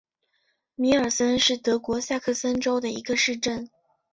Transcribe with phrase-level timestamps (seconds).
[0.73, 3.69] 米尔森是德国萨克森州的一个市镇。